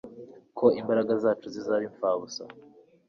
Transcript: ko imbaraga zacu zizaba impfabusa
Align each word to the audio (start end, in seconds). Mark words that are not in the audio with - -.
ko 0.57 0.65
imbaraga 0.79 1.11
zacu 1.23 1.47
zizaba 1.55 1.83
impfabusa 1.89 2.43